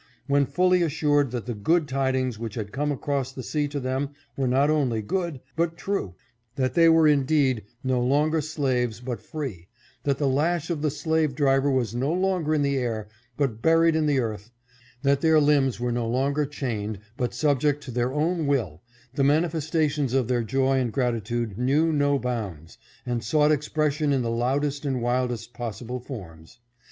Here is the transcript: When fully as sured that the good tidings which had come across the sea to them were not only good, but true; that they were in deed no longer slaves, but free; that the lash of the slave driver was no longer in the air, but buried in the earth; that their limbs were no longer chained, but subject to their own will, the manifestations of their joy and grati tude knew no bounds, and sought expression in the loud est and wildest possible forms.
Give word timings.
When 0.25 0.47
fully 0.47 0.81
as 0.81 0.89
sured 0.91 1.29
that 1.29 1.45
the 1.45 1.53
good 1.53 1.87
tidings 1.87 2.39
which 2.39 2.55
had 2.55 2.71
come 2.71 2.91
across 2.91 3.31
the 3.31 3.43
sea 3.43 3.67
to 3.67 3.79
them 3.79 4.09
were 4.35 4.47
not 4.47 4.71
only 4.71 5.03
good, 5.03 5.41
but 5.55 5.77
true; 5.77 6.15
that 6.55 6.73
they 6.73 6.89
were 6.89 7.07
in 7.07 7.23
deed 7.23 7.65
no 7.83 8.01
longer 8.01 8.41
slaves, 8.41 8.99
but 8.99 9.21
free; 9.21 9.67
that 10.01 10.17
the 10.17 10.27
lash 10.27 10.71
of 10.71 10.81
the 10.81 10.89
slave 10.89 11.35
driver 11.35 11.69
was 11.69 11.93
no 11.93 12.11
longer 12.11 12.55
in 12.55 12.63
the 12.63 12.79
air, 12.79 13.09
but 13.37 13.61
buried 13.61 13.95
in 13.95 14.07
the 14.07 14.19
earth; 14.19 14.49
that 15.03 15.21
their 15.21 15.39
limbs 15.39 15.79
were 15.79 15.91
no 15.91 16.07
longer 16.07 16.47
chained, 16.47 16.97
but 17.15 17.31
subject 17.35 17.83
to 17.83 17.91
their 17.91 18.11
own 18.11 18.47
will, 18.47 18.81
the 19.13 19.23
manifestations 19.23 20.15
of 20.15 20.27
their 20.27 20.41
joy 20.43 20.79
and 20.79 20.91
grati 20.91 21.23
tude 21.23 21.59
knew 21.59 21.93
no 21.93 22.17
bounds, 22.17 22.79
and 23.05 23.23
sought 23.23 23.51
expression 23.51 24.11
in 24.11 24.23
the 24.23 24.31
loud 24.31 24.65
est 24.65 24.83
and 24.83 24.99
wildest 24.99 25.53
possible 25.53 25.99
forms. 25.99 26.57